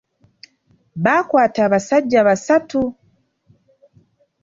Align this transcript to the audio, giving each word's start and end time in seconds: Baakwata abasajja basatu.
Baakwata 1.03 1.59
abasajja 1.67 2.19
basatu. 2.27 2.81